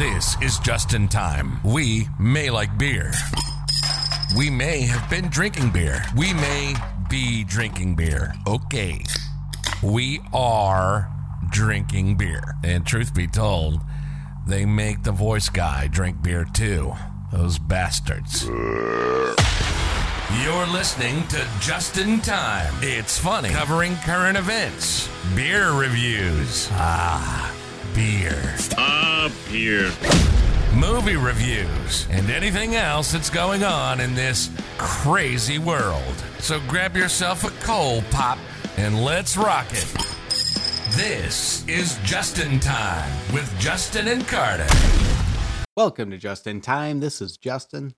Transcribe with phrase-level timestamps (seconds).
[0.00, 1.60] This is just in time.
[1.62, 3.12] We may like beer.
[4.34, 6.02] We may have been drinking beer.
[6.16, 6.74] We may
[7.10, 8.32] be drinking beer.
[8.46, 9.04] Okay.
[9.82, 11.12] We are
[11.50, 12.54] drinking beer.
[12.64, 13.82] And truth be told,
[14.46, 16.94] they make the voice guy drink beer too.
[17.30, 18.46] Those bastards.
[18.46, 19.36] You're
[20.68, 22.72] listening to Just in Time.
[22.80, 26.68] It's funny, covering current events, beer reviews.
[26.70, 27.49] Ah,
[27.94, 28.54] beer.
[28.76, 29.90] Ah, beer.
[30.74, 36.14] Movie reviews, and anything else that's going on in this crazy world.
[36.38, 38.38] So grab yourself a cold pop
[38.76, 39.92] and let's rock it.
[40.96, 44.66] This is Justin Time with Justin and Carter.
[45.76, 47.00] Welcome to Justin Time.
[47.00, 47.94] This is Justin.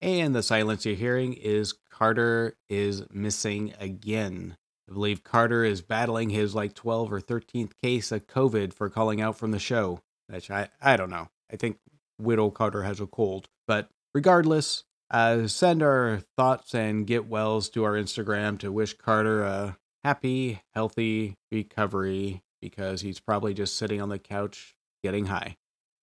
[0.00, 4.56] And the silence you're hearing is Carter is missing again.
[4.88, 9.20] I believe Carter is battling his like 12 or 13th case of COVID for calling
[9.20, 10.00] out from the show.
[10.28, 11.28] Which I, I don't know.
[11.52, 11.78] I think
[12.18, 13.48] Widow Carter has a cold.
[13.66, 19.42] But regardless, uh, send our thoughts and get wells to our Instagram to wish Carter
[19.42, 25.56] a happy, healthy recovery because he's probably just sitting on the couch getting high.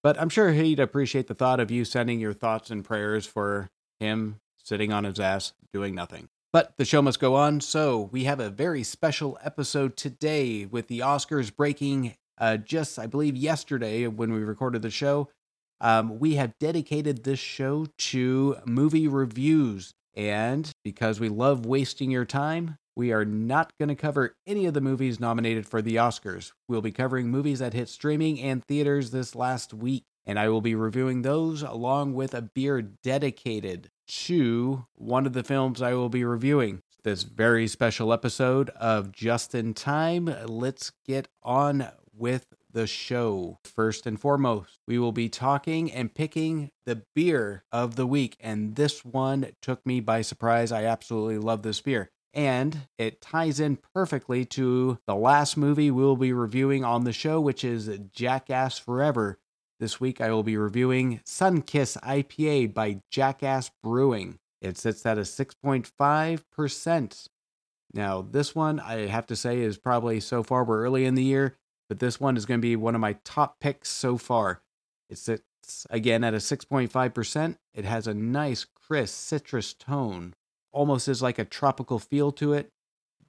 [0.04, 3.70] But I'm sure he'd appreciate the thought of you sending your thoughts and prayers for
[4.00, 6.30] him sitting on his ass doing nothing.
[6.54, 10.88] But the show must go on, so we have a very special episode today with
[10.88, 15.30] the Oscars breaking uh, just, I believe, yesterday when we recorded the show.
[15.80, 19.94] Um, we have dedicated this show to movie reviews.
[20.14, 24.74] And because we love wasting your time, we are not going to cover any of
[24.74, 26.52] the movies nominated for the Oscars.
[26.68, 30.62] We'll be covering movies that hit streaming and theaters this last week and I will
[30.62, 36.10] be reviewing those along with a beer dedicated to one of the films I will
[36.10, 36.82] be reviewing.
[37.04, 40.26] This very special episode of Just in Time.
[40.46, 43.60] Let's get on with the show.
[43.64, 48.76] First and foremost, we will be talking and picking the beer of the week, and
[48.76, 50.72] this one took me by surprise.
[50.72, 52.12] I absolutely love this beer.
[52.34, 57.42] And it ties in perfectly to the last movie we'll be reviewing on the show,
[57.42, 59.38] which is Jackass Forever.
[59.82, 64.38] This week I will be reviewing Sunkiss IPA by Jackass Brewing.
[64.62, 67.28] It sits at a 6.5%.
[67.92, 71.24] Now, this one I have to say is probably so far, we're early in the
[71.24, 71.58] year,
[71.90, 74.62] but this one is going to be one of my top picks so far.
[75.10, 77.56] It sits again at a 6.5%.
[77.74, 80.36] It has a nice, crisp citrus tone,
[80.72, 82.70] almost is like a tropical feel to it.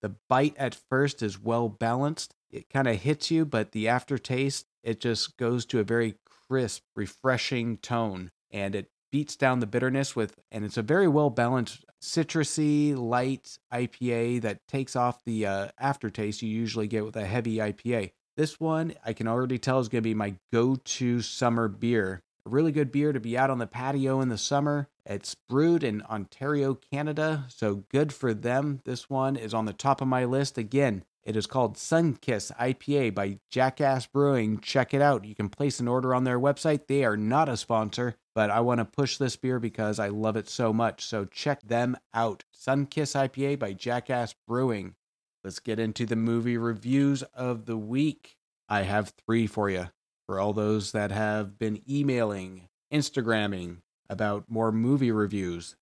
[0.03, 2.35] The bite at first is well balanced.
[2.51, 6.17] It kind of hits you, but the aftertaste, it just goes to a very
[6.53, 11.31] crisp, refreshing tone, and it beats down the bitterness with, and it's a very well
[11.31, 17.25] balanced citrusy, light IPA that takes off the uh, aftertaste you usually get with a
[17.25, 18.13] heavy IPA.
[18.37, 22.21] This one, I can already tell, is going to be my go to summer beer.
[22.45, 24.89] A really good beer to be out on the patio in the summer.
[25.07, 28.83] It's brewed in Ontario, Canada, so good for them.
[28.85, 30.59] This one is on the top of my list.
[30.59, 34.59] Again, it is called Sunkiss IPA by Jackass Brewing.
[34.59, 35.25] Check it out.
[35.25, 36.89] You can place an order on their website.
[36.89, 40.37] They are not a sponsor, but I want to push this beer because I love
[40.37, 41.05] it so much.
[41.05, 42.45] So check them out.
[42.53, 44.97] Sunkiss IPA by Jackass Brewing.
[45.45, 48.37] Let's get into the movie reviews of the week.
[48.69, 49.91] I have three for you.
[50.27, 53.79] For all those that have been emailing, Instagramming
[54.09, 55.77] about more movie reviews,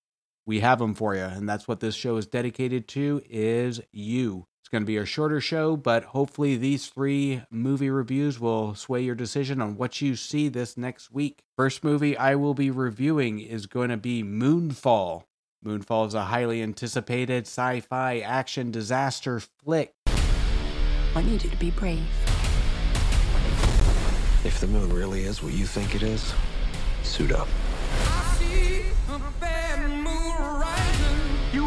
[0.45, 1.21] we have them for you.
[1.21, 5.41] And that's what this show is dedicated to is you going to be a shorter
[5.41, 10.49] show, but hopefully these three movie reviews will sway your decision on what you see
[10.49, 11.43] this next week.
[11.55, 15.23] First movie I will be reviewing is going to be Moonfall.
[15.65, 19.93] Moonfall is a highly anticipated sci fi action disaster flick.
[21.15, 21.99] I need you to be brave.
[24.43, 26.33] If the moon really is what you think it is,
[27.03, 27.47] suit up.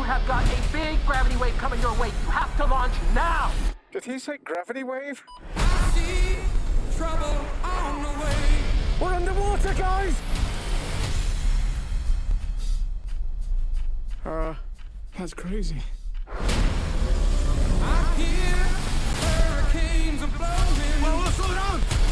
[0.04, 2.08] Have got a big gravity wave coming your way.
[2.08, 3.50] You have to launch now.
[3.92, 5.22] Did he say gravity wave?
[5.56, 6.36] I see
[6.96, 8.62] trouble on the way.
[9.00, 10.14] We're underwater, guys!
[14.24, 14.54] Uh,
[15.18, 15.82] that's crazy.
[16.28, 16.38] I
[18.16, 18.56] hear
[19.20, 21.00] hurricanes are blowing.
[21.02, 22.03] Whoa, whoa, slow down!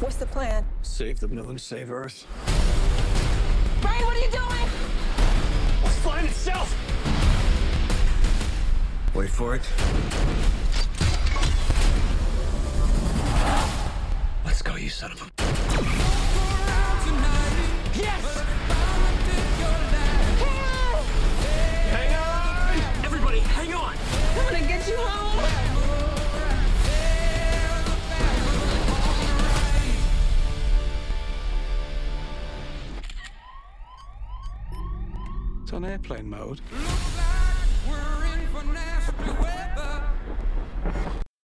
[0.00, 0.64] What's the plan?
[0.82, 2.24] Save the moon, save Earth.
[3.80, 4.68] Brian, what are you doing?
[5.84, 6.72] It's flying itself!
[9.12, 9.62] Wait for it.
[14.44, 15.24] Let's go, you son of a...
[17.98, 18.44] Yes!
[21.90, 23.04] Hang on!
[23.04, 23.96] Everybody, hang on!
[24.36, 25.77] I'm gonna get you home.
[35.78, 36.60] On airplane mode.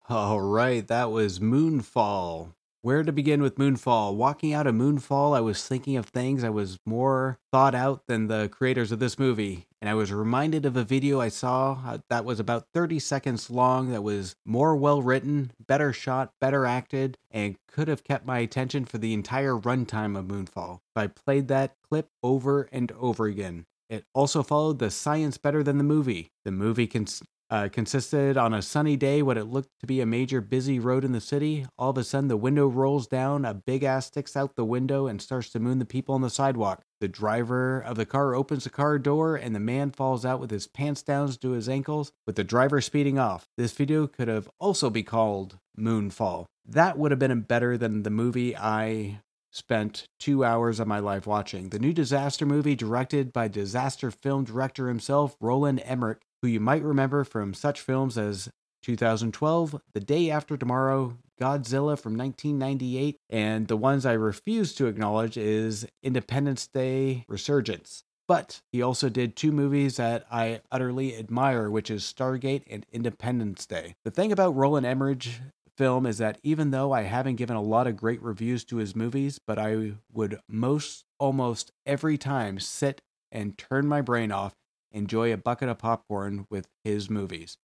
[0.08, 2.52] All right, that was Moonfall.
[2.82, 4.16] Where to begin with Moonfall?
[4.16, 8.26] Walking out of Moonfall, I was thinking of things I was more thought out than
[8.26, 9.66] the creators of this movie.
[9.80, 13.50] And I was reminded of a video I saw uh, that was about 30 seconds
[13.50, 18.40] long, that was more well written, better shot, better acted, and could have kept my
[18.40, 20.80] attention for the entire runtime of Moonfall.
[20.94, 23.66] If I played that clip over and over again.
[23.94, 26.32] It also followed the science better than the movie.
[26.44, 30.06] The movie cons- uh, consisted on a sunny day what it looked to be a
[30.06, 31.64] major busy road in the city.
[31.78, 35.06] All of a sudden, the window rolls down, a big ass sticks out the window
[35.06, 36.82] and starts to moon the people on the sidewalk.
[37.00, 40.50] The driver of the car opens the car door, and the man falls out with
[40.50, 43.46] his pants down to his ankles, with the driver speeding off.
[43.56, 46.46] This video could have also be called Moonfall.
[46.66, 49.20] That would have been better than the movie I
[49.54, 51.68] spent two hours of my life watching.
[51.68, 56.82] The new disaster movie, directed by disaster film director himself, Roland Emmerich, who you might
[56.82, 58.50] remember from such films as
[58.82, 65.36] 2012, The Day After Tomorrow, Godzilla from 1998, and the ones I refuse to acknowledge
[65.36, 68.02] is Independence Day Resurgence.
[68.26, 73.66] But he also did two movies that I utterly admire, which is Stargate and Independence
[73.66, 73.94] Day.
[74.04, 75.28] The thing about Roland Emmerich
[75.76, 78.94] film is that even though I haven't given a lot of great reviews to his
[78.94, 83.00] movies, but I would most almost every time sit
[83.32, 84.54] and turn my brain off,
[84.92, 87.56] enjoy a bucket of popcorn with his movies.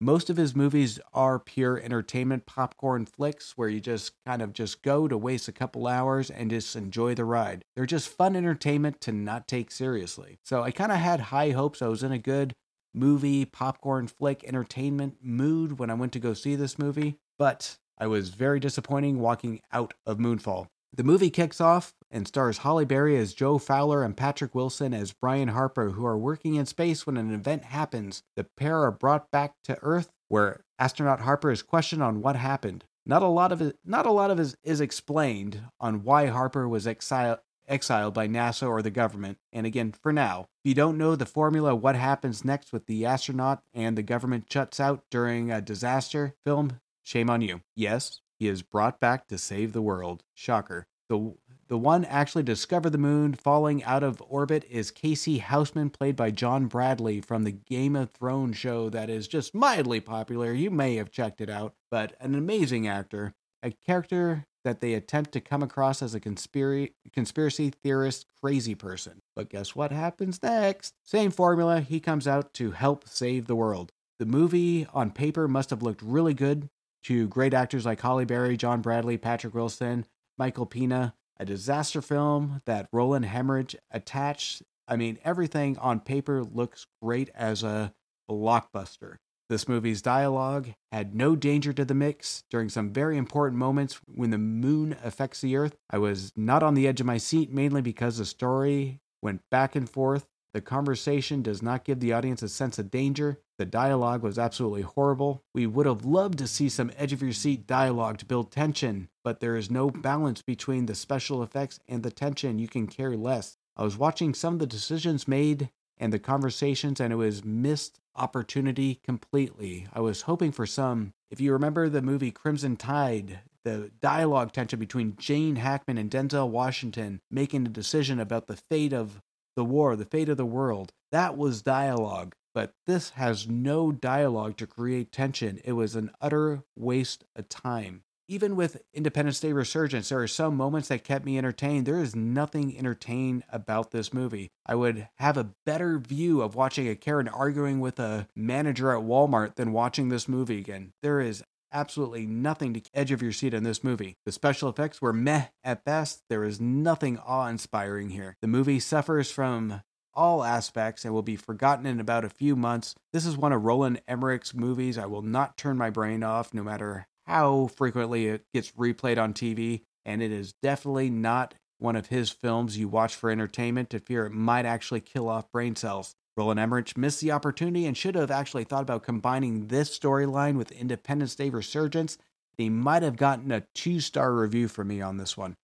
[0.00, 4.82] Most of his movies are pure entertainment popcorn flicks where you just kind of just
[4.82, 7.64] go to waste a couple hours and just enjoy the ride.
[7.74, 10.38] They're just fun entertainment to not take seriously.
[10.44, 11.82] So I kind of had high hopes.
[11.82, 12.54] I was in a good
[12.94, 18.06] movie, popcorn flick, entertainment mood when I went to go see this movie, but I
[18.06, 20.68] was very disappointing walking out of Moonfall.
[20.92, 25.12] The movie kicks off and stars Halle Berry as Joe Fowler and Patrick Wilson as
[25.12, 28.22] Brian Harper, who are working in space when an event happens.
[28.36, 32.84] The pair are brought back to Earth, where astronaut Harper is questioned on what happened.
[33.04, 36.86] Not a lot of it, not a lot of is explained on why Harper was
[36.86, 39.38] exiled exiled by NASA or the government.
[39.52, 43.04] And again, for now, if you don't know the formula, what happens next with the
[43.04, 47.62] astronaut and the government shuts out during a disaster film, shame on you.
[47.74, 50.22] Yes, he is brought back to save the world.
[50.34, 50.86] Shocker.
[51.08, 51.34] The
[51.68, 56.30] the one actually discovered the moon falling out of orbit is Casey Houseman, played by
[56.30, 60.52] John Bradley from the Game of Thrones show that is just mildly popular.
[60.52, 63.34] You may have checked it out, but an amazing actor.
[63.62, 69.20] A character that they attempt to come across as a conspiracy conspiracy theorist crazy person.
[69.36, 70.94] But guess what happens next?
[71.04, 73.92] Same formula, he comes out to help save the world.
[74.18, 76.70] The movie on paper must have looked really good
[77.04, 80.06] to great actors like Halle Berry, John Bradley, Patrick Wilson,
[80.36, 84.62] Michael Pena, a disaster film that Roland Emmerich attached.
[84.86, 87.94] I mean, everything on paper looks great as a
[88.30, 89.16] blockbuster.
[89.48, 94.30] This movie's dialogue had no danger to the mix during some very important moments when
[94.30, 95.74] the moon affects the earth.
[95.88, 99.74] I was not on the edge of my seat mainly because the story went back
[99.74, 100.26] and forth.
[100.52, 103.38] The conversation does not give the audience a sense of danger.
[103.58, 105.42] The dialogue was absolutely horrible.
[105.52, 109.08] We would have loved to see some edge of your seat dialogue to build tension,
[109.24, 112.60] but there is no balance between the special effects and the tension.
[112.60, 113.56] You can care less.
[113.76, 117.98] I was watching some of the decisions made and the conversations, and it was missed
[118.14, 119.88] opportunity completely.
[119.92, 121.12] I was hoping for some.
[121.30, 126.48] If you remember the movie Crimson Tide, the dialogue tension between Gene Hackman and Denzel
[126.48, 129.20] Washington making a decision about the fate of
[129.56, 132.34] the war, the fate of the world, that was dialogue.
[132.58, 135.60] But this has no dialogue to create tension.
[135.64, 140.54] It was an utter waste of time even with Independence Day Resurgence, there are some
[140.54, 141.86] moments that kept me entertained.
[141.86, 144.50] There is nothing entertaining about this movie.
[144.66, 149.02] I would have a better view of watching a Karen arguing with a manager at
[149.02, 150.92] Walmart than watching this movie again.
[151.00, 154.16] There is absolutely nothing to edge of your seat in this movie.
[154.24, 156.22] The special effects were meh at best.
[156.28, 158.36] There is nothing awe inspiring here.
[158.42, 159.82] The movie suffers from
[160.18, 162.96] all aspects and will be forgotten in about a few months.
[163.12, 166.64] This is one of Roland Emmerich's movies I will not turn my brain off no
[166.64, 172.08] matter how frequently it gets replayed on TV, and it is definitely not one of
[172.08, 176.16] his films you watch for entertainment to fear it might actually kill off brain cells.
[176.36, 180.72] Roland Emmerich missed the opportunity and should have actually thought about combining this storyline with
[180.72, 182.18] Independence Day Resurgence.
[182.56, 185.54] He might have gotten a two star review from me on this one.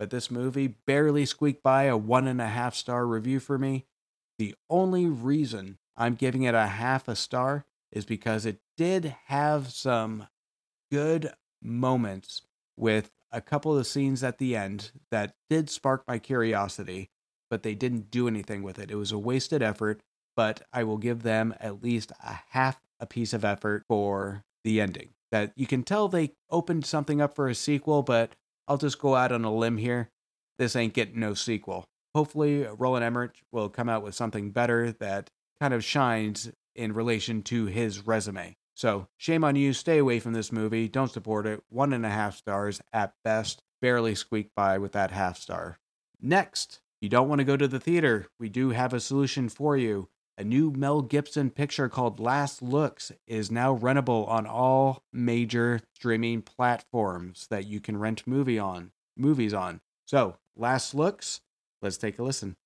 [0.00, 3.86] But this movie barely squeaked by a one and a half star review for me.
[4.40, 9.68] The only reason I'm giving it a half a star is because it did have
[9.70, 10.28] some
[10.90, 12.40] good moments
[12.74, 17.10] with a couple of the scenes at the end that did spark my curiosity,
[17.50, 18.90] but they didn't do anything with it.
[18.90, 20.00] It was a wasted effort.
[20.36, 24.80] but I will give them at least a half a piece of effort for the
[24.80, 25.10] ending.
[25.30, 29.16] That you can tell they opened something up for a sequel, but I'll just go
[29.16, 30.08] out on a limb here.
[30.58, 31.84] This ain't getting no sequel.
[32.14, 37.42] Hopefully, Roland Emmerich will come out with something better that kind of shines in relation
[37.42, 38.56] to his resume.
[38.74, 39.72] So, shame on you.
[39.72, 40.88] Stay away from this movie.
[40.88, 41.62] Don't support it.
[41.68, 43.62] One and a half stars at best.
[43.82, 45.78] Barely squeaked by with that half star.
[46.20, 48.26] Next, you don't want to go to the theater.
[48.38, 50.08] We do have a solution for you.
[50.36, 56.40] A new Mel Gibson picture called Last Looks is now rentable on all major streaming
[56.40, 59.82] platforms that you can rent movie on, movies on.
[60.06, 61.42] So, Last Looks,
[61.82, 62.56] let's take a listen.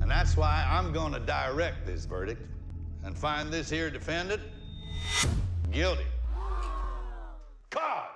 [0.00, 2.42] And that's why I'm going to direct this verdict
[3.04, 4.42] and find this here defendant
[5.70, 6.04] guilty.
[7.70, 8.08] God!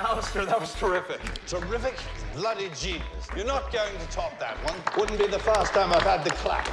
[0.00, 1.20] Alistair, that was terrific.
[1.46, 1.94] Terrific,
[2.34, 3.02] bloody genius.
[3.36, 4.76] You're not going to top that one.
[4.96, 6.66] Wouldn't be the first time I've had the clap.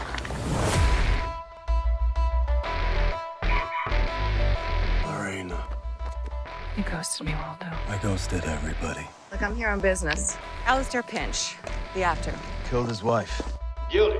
[5.05, 5.63] Lorena,
[6.77, 7.67] You ghosted me, Waldo.
[7.87, 9.07] I ghosted everybody.
[9.31, 10.37] Look, I'm here on business.
[10.65, 11.55] Alistair Pinch,
[11.93, 12.33] the actor.
[12.69, 13.41] Killed his wife.
[13.91, 14.19] Guilty.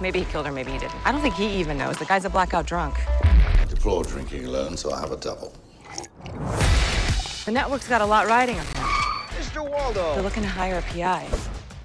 [0.00, 0.94] Maybe he killed her, maybe he didn't.
[1.04, 1.96] I don't think he even knows.
[1.96, 2.94] The guy's a blackout drunk.
[3.24, 5.52] I deplore drinking alone, so I have a double.
[7.44, 8.74] The network's got a lot riding on him.
[9.38, 9.68] Mr.
[9.68, 10.14] Waldo!
[10.14, 11.28] They're looking to hire a PI.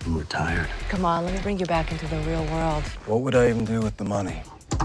[0.05, 0.69] I'm retired.
[0.89, 2.83] Come on, let me bring you back into the real world.
[3.07, 4.43] What would I even do with the money?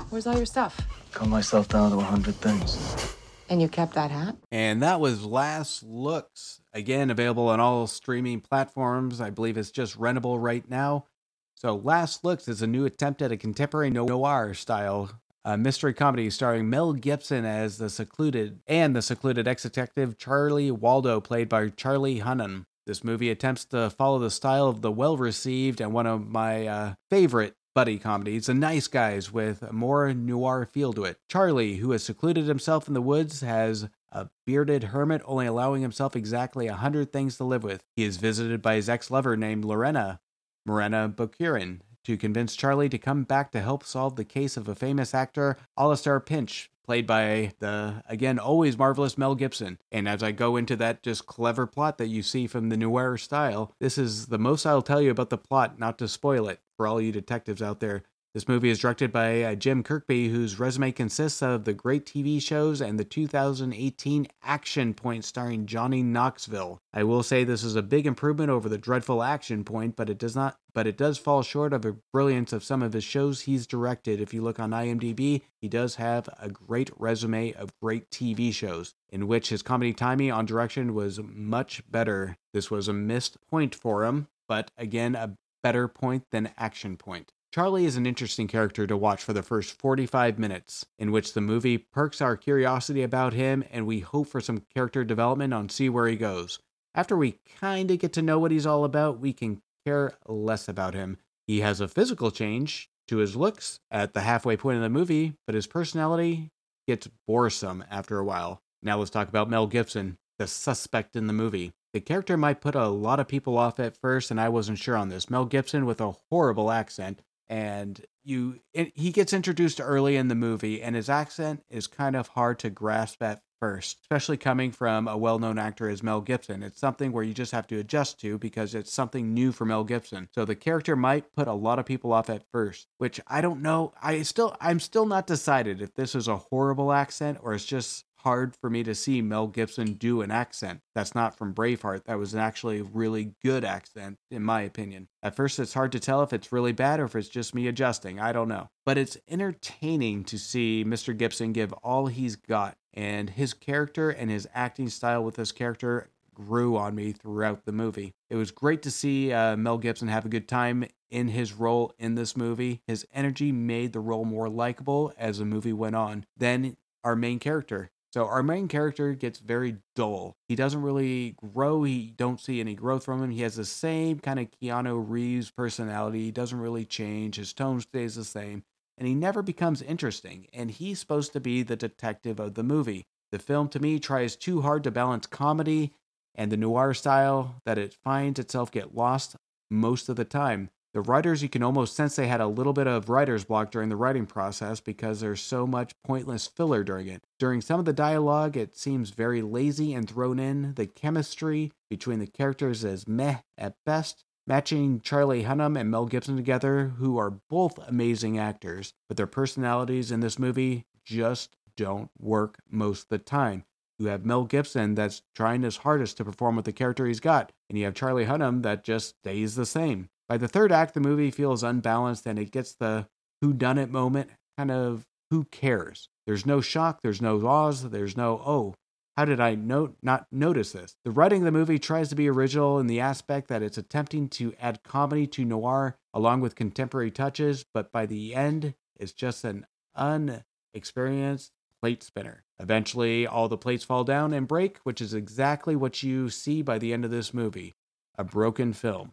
[0.09, 0.81] Where's all your stuff?
[1.13, 3.15] Cut myself down to a hundred things.
[3.51, 4.37] And you kept that hat?
[4.51, 6.62] And that was Last Looks.
[6.75, 9.21] Again, available on all streaming platforms.
[9.21, 11.07] I believe it's just rentable right now.
[11.55, 15.11] So, Last Looks is a new attempt at a contemporary noir style
[15.45, 20.71] uh, mystery comedy starring Mel Gibson as the secluded and the secluded ex detective Charlie
[20.71, 22.65] Waldo, played by Charlie Hunnam.
[22.87, 26.67] This movie attempts to follow the style of the well received and one of my
[26.67, 31.19] uh, favorite buddy comedies, The Nice Guys, with a more noir feel to it.
[31.29, 36.15] Charlie, who has secluded himself in the woods, has a bearded hermit only allowing himself
[36.15, 37.83] exactly a hundred things to live with.
[37.97, 40.21] He is visited by his ex lover named Lorena,
[40.65, 44.75] Morena Baccarin, to convince Charlie to come back to help solve the case of a
[44.75, 49.79] famous actor, Alistair Pinch, played by the, again, always marvelous Mel Gibson.
[49.91, 53.17] And as I go into that just clever plot that you see from the noir
[53.17, 56.61] style, this is the most I'll tell you about the plot, not to spoil it
[56.77, 58.03] for all you detectives out there.
[58.35, 62.41] This movie is directed by uh, Tim Kirkby, whose resume consists of the great TV
[62.41, 66.79] shows and the 2018 Action Point starring Johnny Knoxville.
[66.95, 70.17] I will say this is a big improvement over the dreadful Action Point, but it
[70.17, 73.43] does not but it does fall short of the brilliance of some of his shows
[73.43, 74.19] he's directed.
[74.19, 78.95] If you look on IMDb, he does have a great resume of great TV shows,
[79.11, 82.39] in which his comedy timing on direction was much better.
[82.55, 87.35] This was a missed point for him, but again, a better point than Action Point.
[87.53, 91.43] Charlie is an interesting character to watch for the first 45 minutes, in which the
[91.43, 95.91] movie perks our curiosity about him and we hope for some character development on see
[95.91, 96.61] where he goes.
[96.95, 100.95] After we kinda get to know what he's all about, we can care less about
[100.95, 101.19] him.
[101.47, 105.35] He has a physical change to his looks at the halfway point of the movie,
[105.47, 106.49] but his personality
[106.89, 108.63] gets boresome after a while.
[108.83, 111.73] Now let's talk about Mel Gibson, the suspect in the movie.
[111.93, 114.97] The character might put a lot of people off at first, and I wasn't sure
[114.97, 115.29] on this.
[115.29, 117.21] Mel Gibson with a horrible accent,
[117.53, 122.17] and you it, he gets introduced early in the movie, and his accent is kind
[122.17, 126.63] of hard to grasp at first, especially coming from a well-known actor as Mel Gibson.
[126.63, 129.85] It's something where you just have to adjust to because it's something new for Mel
[129.85, 130.31] Gibson.
[130.33, 133.61] So the character might put a lot of people off at first, which I don't
[133.61, 133.93] know.
[134.03, 138.07] I still I'm still not decided if this is a horrible accent or it's just
[138.23, 142.05] hard for me to see Mel Gibson do an accent that's not from Braveheart.
[142.05, 145.09] That was actually a really good accent, in my opinion.
[145.23, 147.69] At first, it's hard to tell if it's really bad or if it's just me
[147.69, 148.21] adjusting.
[148.21, 148.69] I don't know.
[148.85, 151.17] But it's entertaining to see Mr.
[151.17, 156.09] Gibson give all he's got, and his character and his acting style with this character
[156.35, 158.15] grew on me throughout the movie.
[158.31, 161.93] It was great to see uh, Mel Gibson have a good time in his role
[161.99, 162.81] in this movie.
[162.87, 167.39] His energy made the role more likable as the movie went on than our main
[167.39, 167.91] character.
[168.13, 170.37] So our main character gets very dull.
[170.47, 171.83] He doesn't really grow.
[171.83, 173.31] He don't see any growth from him.
[173.31, 176.25] He has the same kind of Keanu Reeves personality.
[176.25, 177.37] He doesn't really change.
[177.37, 178.65] His tone stays the same,
[178.99, 180.47] and he never becomes interesting.
[180.53, 183.07] And he's supposed to be the detective of the movie.
[183.31, 185.93] The film to me tries too hard to balance comedy
[186.35, 189.37] and the noir style that it finds itself get lost
[189.71, 190.69] most of the time.
[190.95, 193.89] The writers, you can almost sense they had a little bit of writer's block during
[193.89, 197.25] the writing process because there's so much pointless filler during it.
[197.39, 200.75] During some of the dialogue, it seems very lazy and thrown in.
[200.75, 204.25] The chemistry between the characters is meh at best.
[204.47, 210.11] matching Charlie Hunnam and Mel Gibson together, who are both amazing actors, but their personalities
[210.11, 213.65] in this movie just don't work most of the time.
[213.99, 217.53] You have Mel Gibson that's trying his hardest to perform with the character he's got,
[217.69, 220.09] and you have Charlie Hunnam that just stays the same.
[220.33, 223.07] By the third act, the movie feels unbalanced and it gets the
[223.43, 226.09] who done it moment kind of who cares.
[226.27, 228.75] There's no shock, there's no laws, there's no, oh,
[229.15, 230.97] how did I no- not notice this?
[231.05, 234.31] The writing of the movie tries to be original in the aspect that it's attempting
[234.31, 239.45] to add comedy to noir along with contemporary touches, but by the end, it's just
[239.45, 242.45] an unexperienced plate spinner.
[242.59, 246.79] Eventually, all the plates fall down and break, which is exactly what you see by
[246.79, 247.75] the end of this movie
[248.17, 249.13] a broken film.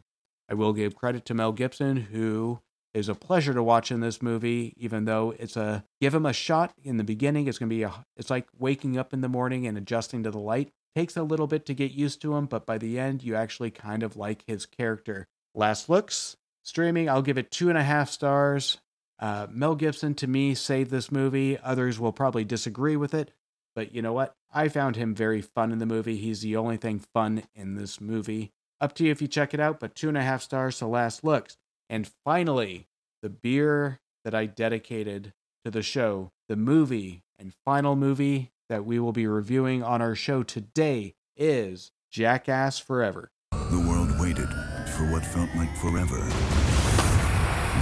[0.49, 2.59] I will give credit to Mel Gibson, who
[2.93, 6.33] is a pleasure to watch in this movie, even though it's a give him a
[6.33, 7.47] shot in the beginning.
[7.47, 10.31] It's going to be a, it's like waking up in the morning and adjusting to
[10.31, 10.71] the light.
[10.95, 13.69] Takes a little bit to get used to him, but by the end, you actually
[13.69, 15.27] kind of like his character.
[15.53, 18.79] Last looks streaming, I'll give it two and a half stars.
[19.19, 21.59] Uh, Mel Gibson to me saved this movie.
[21.59, 23.31] Others will probably disagree with it,
[23.75, 24.33] but you know what?
[24.51, 26.17] I found him very fun in the movie.
[26.17, 28.51] He's the only thing fun in this movie.
[28.81, 30.87] Up to you if you check it out, but two and a half stars to
[30.87, 31.57] last looks.
[31.89, 32.87] And finally,
[33.21, 35.33] the beer that I dedicated
[35.65, 40.15] to the show, the movie and final movie that we will be reviewing on our
[40.15, 43.31] show today is Jackass Forever.
[43.51, 44.47] The world waited
[44.95, 46.19] for what felt like forever.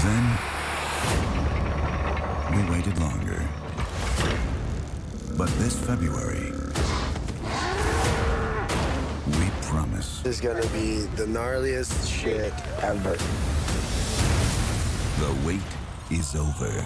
[0.03, 0.37] Then,
[2.55, 3.47] we waited longer.
[5.37, 6.51] But this February,
[9.67, 13.17] promise This is gonna be the gnarliest shit ever.
[15.19, 15.61] the wait
[16.09, 16.85] is over.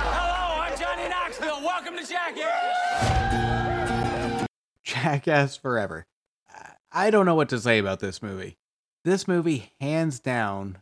[0.00, 1.60] Hello, I'm Johnny Knoxville.
[1.62, 4.46] Welcome to Jackass.
[4.84, 6.06] Jackass Forever.
[6.90, 8.56] I don't know what to say about this movie.
[9.04, 10.78] This movie, hands down,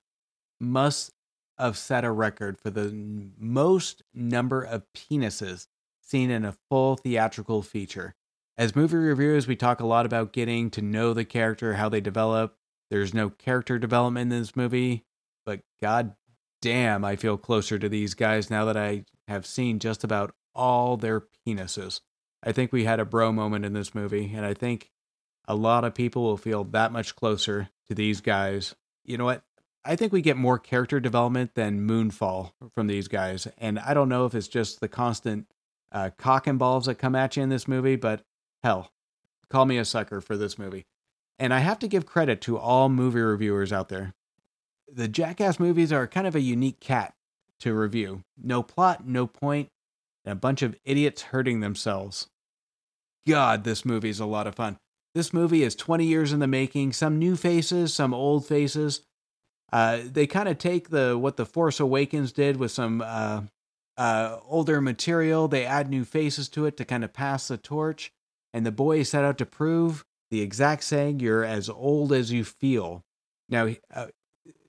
[0.61, 1.12] must
[1.59, 2.93] have set a record for the
[3.37, 5.67] most number of penises
[6.07, 8.14] seen in a full theatrical feature.
[8.57, 12.01] As movie reviewers, we talk a lot about getting to know the character, how they
[12.01, 12.57] develop.
[12.90, 15.05] There's no character development in this movie,
[15.45, 16.14] but god
[16.62, 20.97] damn, I feel closer to these guys now that I have seen just about all
[20.97, 22.01] their penises.
[22.42, 24.90] I think we had a bro moment in this movie, and I think
[25.49, 28.75] a lot of people will feel that much closer to these guys.
[29.05, 29.42] You know what?
[29.85, 33.47] I think we get more character development than Moonfall from these guys.
[33.59, 35.47] And I don't know if it's just the constant
[35.92, 38.22] uh, cock and balls that come at you in this movie, but
[38.62, 38.90] hell,
[39.51, 40.85] call me a sucker for this movie.
[41.38, 44.14] And I have to give credit to all movie reviewers out there.
[44.92, 47.14] The Jackass movies are kind of a unique cat
[47.61, 48.22] to review.
[48.40, 49.68] No plot, no point,
[50.25, 52.29] and a bunch of idiots hurting themselves.
[53.27, 54.79] God, this movie is a lot of fun.
[55.14, 59.01] This movie is 20 years in the making, some new faces, some old faces.
[59.72, 63.42] Uh, they kind of take the what the Force Awakens did with some uh,
[63.97, 65.49] uh, older material.
[65.49, 68.13] They add new faces to it to kind of pass the torch.
[68.53, 72.45] And the boy set out to prove the exact saying: "You're as old as you
[72.45, 73.05] feel."
[73.49, 74.07] Now, uh,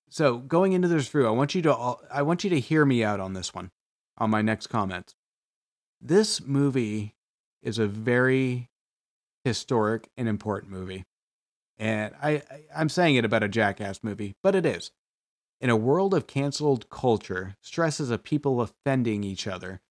[0.10, 2.86] so going into this review, I want you to all, I want you to hear
[2.86, 3.72] me out on this one,
[4.18, 5.16] on my next comment.
[6.00, 7.16] This movie
[7.62, 8.70] is a very
[9.44, 11.06] historic and important movie.
[11.78, 14.92] And I, I I'm saying it about a jackass movie, but it is.
[15.60, 19.82] In a world of canceled culture, stresses of people offending each other.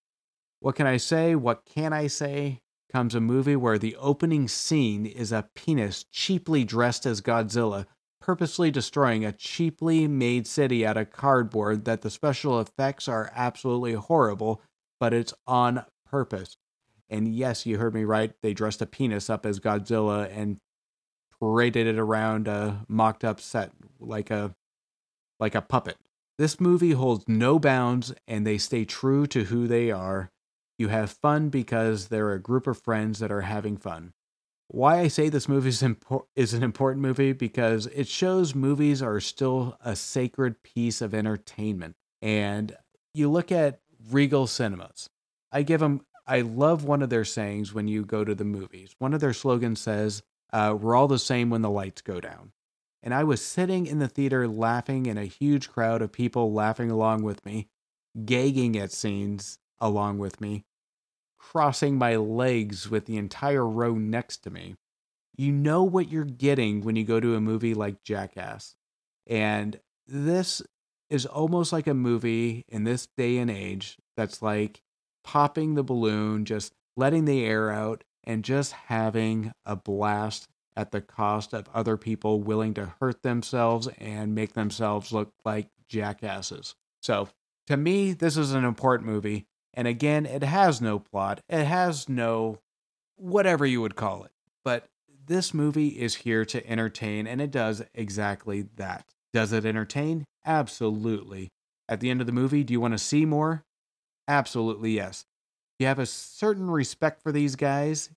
[0.61, 1.35] What can I say?
[1.35, 2.61] What can I say?
[2.92, 7.87] Comes a movie where the opening scene is a penis cheaply dressed as Godzilla,
[8.20, 13.94] purposely destroying a cheaply made city out of cardboard that the special effects are absolutely
[13.94, 14.62] horrible,
[15.00, 16.57] but it's on purpose.
[17.09, 18.33] And yes, you heard me right.
[18.40, 20.59] They dressed a penis up as Godzilla and
[21.40, 24.55] paraded it around a mocked up set like a
[25.38, 25.96] like a puppet.
[26.38, 30.31] This movie holds no bounds and they stay true to who they are.
[30.79, 34.12] You have fun because they're a group of friends that are having fun.
[34.68, 39.01] Why I say this movie is, impor- is an important movie because it shows movies
[39.01, 41.96] are still a sacred piece of entertainment.
[42.20, 42.77] And
[43.14, 45.09] you look at Regal Cinemas.
[45.53, 48.94] I give them I love one of their sayings when you go to the movies.
[48.99, 50.22] One of their slogans says,
[50.53, 52.53] uh, We're all the same when the lights go down.
[53.06, 56.90] And I was sitting in the theater laughing in a huge crowd of people laughing
[56.90, 57.68] along with me,
[58.24, 60.64] gagging at scenes along with me,
[61.38, 64.74] crossing my legs with the entire row next to me.
[65.36, 68.74] You know what you're getting when you go to a movie like Jackass.
[69.24, 70.60] And this
[71.08, 74.82] is almost like a movie in this day and age that's like
[75.22, 81.00] popping the balloon, just letting the air out, and just having a blast at the
[81.00, 86.74] cost of other people willing to hurt themselves and make themselves look like jackasses.
[87.00, 87.28] So,
[87.66, 89.46] to me, this is an important movie.
[89.74, 92.58] And again, it has no plot, it has no
[93.16, 94.30] whatever you would call it.
[94.64, 94.86] But
[95.26, 99.06] this movie is here to entertain, and it does exactly that.
[99.32, 100.24] Does it entertain?
[100.44, 101.50] Absolutely.
[101.88, 103.64] At the end of the movie, do you want to see more?
[104.28, 105.24] Absolutely, yes.
[105.78, 108.10] You have a certain respect for these guys?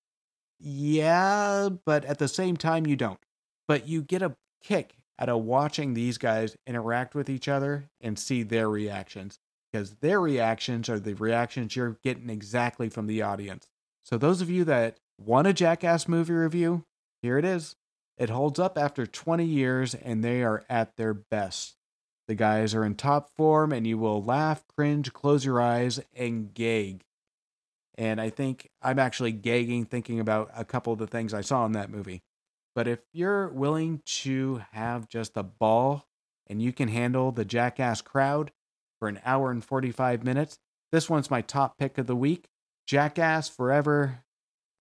[0.60, 3.20] Yeah, but at the same time, you don't.
[3.68, 8.18] But you get a kick out of watching these guys interact with each other and
[8.18, 9.40] see their reactions
[9.72, 13.68] because their reactions are the reactions you're getting exactly from the audience.
[14.04, 16.86] So, those of you that want a Jackass movie review,
[17.22, 17.76] here it is.
[18.18, 21.76] It holds up after 20 years and they are at their best.
[22.28, 26.54] The guys are in top form and you will laugh, cringe, close your eyes, and
[26.54, 27.04] gag.
[28.00, 31.66] And I think I'm actually gagging thinking about a couple of the things I saw
[31.66, 32.24] in that movie.
[32.74, 36.06] But if you're willing to have just a ball
[36.48, 38.52] and you can handle the jackass crowd
[39.00, 40.60] for an hour and 45 minutes,
[40.94, 42.48] this one's my top pick of the week.
[42.88, 44.20] Jackass Forever,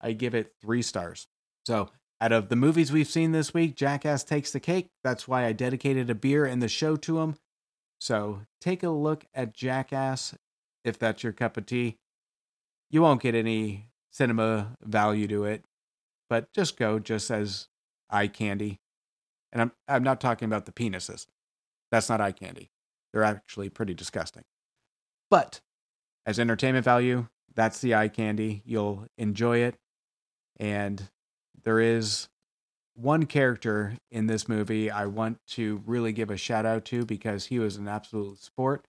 [0.01, 1.27] I give it three stars.
[1.67, 4.91] So, out of the movies we've seen this week, Jackass takes the cake.
[5.03, 7.35] That's why I dedicated a beer in the show to him.
[7.99, 10.37] So, take a look at Jackass
[10.85, 11.99] if that's your cup of tea
[12.91, 15.65] you won't get any cinema value to it,
[16.29, 17.69] but just go just as
[18.11, 18.81] eye candy.
[19.53, 21.27] And I'm I'm not talking about the penises.
[21.91, 22.71] That's not eye candy.
[23.13, 24.45] They're actually pretty disgusting.
[25.31, 25.61] But
[26.27, 28.63] as entertainment value, that's the eye candy.
[28.65, 29.77] You'll enjoy it.
[30.61, 31.09] And
[31.65, 32.29] there is
[32.95, 37.47] one character in this movie I want to really give a shout out to because
[37.47, 38.87] he was an absolute sport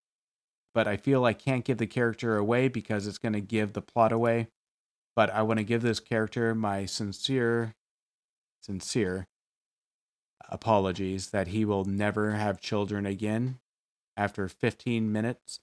[0.73, 3.81] but I feel I can't give the character away because it's going to give the
[3.81, 4.47] plot away.
[5.15, 7.75] But I want to give this character my sincere,
[8.61, 9.27] sincere
[10.47, 13.59] apologies that he will never have children again
[14.15, 15.59] after 15 minutes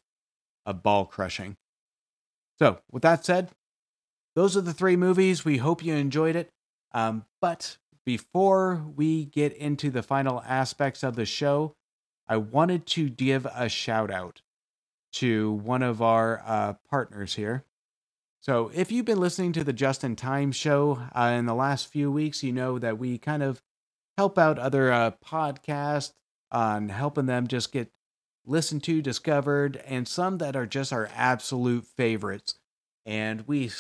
[0.65, 1.57] of ball crushing.
[2.59, 3.51] So, with that said,
[4.35, 5.45] those are the three movies.
[5.45, 6.51] We hope you enjoyed it.
[6.93, 11.75] Um, but before we get into the final aspects of the show,
[12.29, 14.43] I wanted to give a shout out
[15.17, 17.65] to one of our uh, partners here.
[18.41, 21.89] So, if you've been listening to the Just in Time show uh, in the last
[21.89, 23.63] few weeks, you know that we kind of
[24.17, 26.13] help out other uh, podcasts
[26.53, 27.91] on helping them just get
[28.45, 32.55] listened to, discovered, and some that are just our absolute favorites.
[33.05, 33.71] And we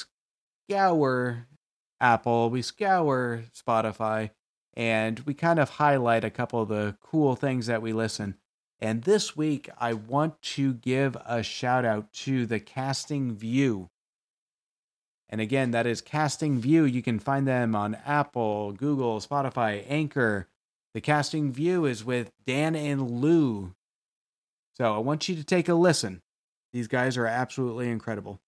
[0.68, 1.46] scour
[2.00, 4.30] Apple, we scour Spotify,
[4.74, 8.36] and we kind of highlight a couple of the cool things that we listen.
[8.80, 13.88] And this week, I want to give a shout out to the Casting View.
[15.28, 16.84] And again, that is Casting View.
[16.84, 20.48] You can find them on Apple, Google, Spotify, Anchor.
[20.92, 23.74] The Casting View is with Dan and Lou.
[24.74, 26.20] So I want you to take a listen.
[26.72, 28.40] These guys are absolutely incredible.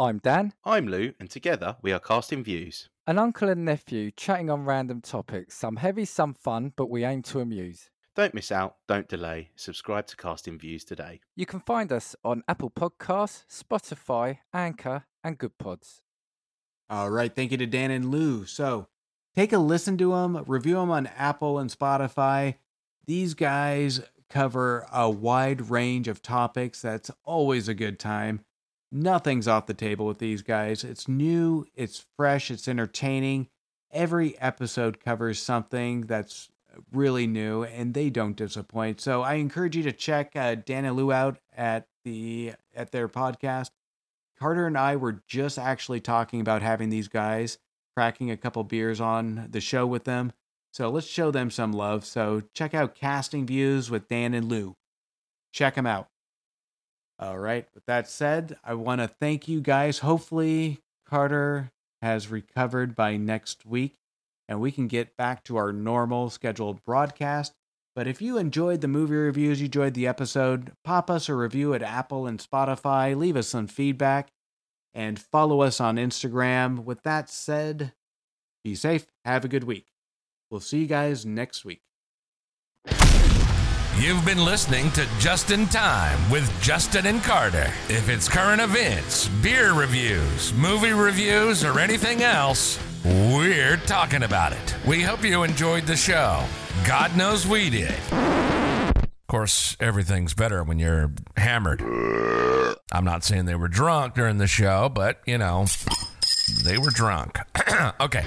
[0.00, 0.52] I'm Dan.
[0.64, 2.88] I'm Lou, and together we are Casting Views.
[3.06, 7.22] An uncle and nephew chatting on random topics, some heavy, some fun, but we aim
[7.22, 7.90] to amuse.
[8.18, 9.50] Don't miss out, don't delay.
[9.54, 11.20] Subscribe to Casting Views today.
[11.36, 16.00] You can find us on Apple Podcasts, Spotify, Anchor, and Goodpods.
[16.90, 18.44] All right, thank you to Dan and Lou.
[18.44, 18.88] So
[19.36, 22.56] take a listen to them, review them on Apple and Spotify.
[23.06, 26.82] These guys cover a wide range of topics.
[26.82, 28.40] That's always a good time.
[28.90, 30.82] Nothing's off the table with these guys.
[30.82, 33.46] It's new, it's fresh, it's entertaining.
[33.92, 36.48] Every episode covers something that's
[36.92, 39.00] really new, and they don't disappoint.
[39.00, 43.08] So I encourage you to check uh, Dan and Lou out at the at their
[43.08, 43.70] podcast.
[44.38, 47.58] Carter and I were just actually talking about having these guys
[47.96, 50.32] cracking a couple beers on the show with them.
[50.72, 52.04] So let's show them some love.
[52.04, 54.76] So check out Casting Views with Dan and Lou.
[55.52, 56.08] Check them out.
[57.18, 57.66] All right.
[57.74, 59.98] With that said, I want to thank you guys.
[59.98, 63.96] Hopefully, Carter has recovered by next week
[64.48, 67.54] and we can get back to our normal scheduled broadcast.
[67.94, 71.74] But if you enjoyed the movie reviews, you enjoyed the episode, pop us a review
[71.74, 74.30] at Apple and Spotify, leave us some feedback,
[74.94, 76.84] and follow us on Instagram.
[76.84, 77.92] With that said,
[78.64, 79.86] be safe, have a good week.
[80.50, 81.82] We'll see you guys next week.
[83.98, 87.72] You've been listening to Just in Time with Justin and Carter.
[87.88, 94.74] If it's current events, beer reviews, movie reviews, or anything else, we're talking about it.
[94.86, 96.44] We hope you enjoyed the show.
[96.86, 97.94] God knows we did.
[98.12, 101.80] Of course, everything's better when you're hammered.
[102.92, 105.66] I'm not saying they were drunk during the show, but you know,
[106.48, 107.38] They were drunk.
[108.00, 108.24] okay,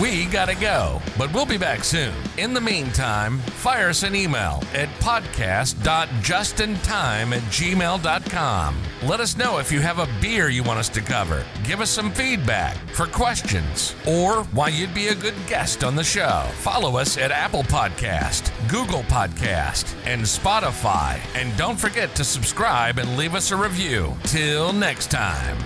[0.00, 2.14] we gotta go, but we'll be back soon.
[2.38, 8.76] In the meantime, fire us an email at podcast.justintime at gmail.com.
[9.02, 11.44] Let us know if you have a beer you want us to cover.
[11.64, 16.04] Give us some feedback for questions or why you'd be a good guest on the
[16.04, 16.44] show.
[16.58, 21.20] Follow us at Apple Podcast, Google Podcast, and Spotify.
[21.34, 24.14] And don't forget to subscribe and leave us a review.
[24.24, 25.56] Till next time.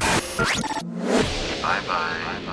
[1.68, 2.47] Bye bye.